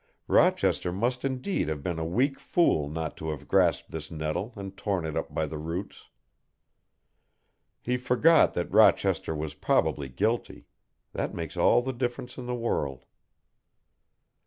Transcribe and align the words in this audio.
Rochester 0.27 0.91
must 0.91 1.23
indeed 1.23 1.67
have 1.69 1.83
been 1.83 1.99
a 1.99 2.03
weak 2.05 2.39
fool 2.39 2.89
not 2.89 3.15
to 3.17 3.29
have 3.29 3.47
grasped 3.47 3.91
this 3.91 4.09
nettle 4.09 4.51
and 4.55 4.75
torn 4.75 5.05
it 5.05 5.15
up 5.15 5.31
by 5.31 5.45
the 5.45 5.59
roots. 5.59 6.07
He 7.83 7.97
forgot 7.97 8.55
that 8.55 8.71
Rochester 8.73 9.35
was 9.35 9.53
probably 9.53 10.09
guilty 10.09 10.65
that 11.13 11.35
makes 11.35 11.55
all 11.55 11.83
the 11.83 11.93
difference 11.93 12.39
in 12.39 12.47
the 12.47 12.55
world. 12.55 13.05